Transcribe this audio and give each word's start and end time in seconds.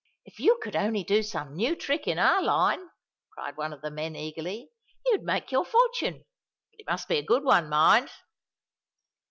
"If 0.25 0.39
you 0.39 0.57
could 0.63 0.75
only 0.75 1.03
do 1.03 1.21
some 1.21 1.53
new 1.53 1.75
trick 1.75 2.07
in 2.07 2.17
our 2.17 2.41
line," 2.41 2.89
cried 3.35 3.55
one 3.55 3.71
of 3.71 3.81
the 3.83 3.91
men, 3.91 4.15
eagerly, 4.15 4.71
"you'd 5.05 5.21
make 5.21 5.51
your 5.51 5.63
fortune: 5.63 6.25
but 6.71 6.79
it 6.79 6.87
must 6.87 7.07
be 7.07 7.19
a 7.19 7.23
good 7.23 7.43
one, 7.43 7.69
mind." 7.69 8.09